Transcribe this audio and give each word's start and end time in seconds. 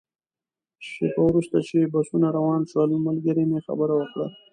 شېبه 0.87 1.21
وروسته 1.25 1.57
چې 1.67 1.77
بسونه 1.93 2.27
روان 2.37 2.61
شول، 2.71 2.89
ملګري 3.07 3.43
مې 3.49 3.59
خبره 3.67 3.93
وکړه. 3.97 4.27